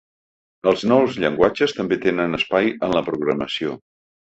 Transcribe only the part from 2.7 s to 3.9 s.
en la programació.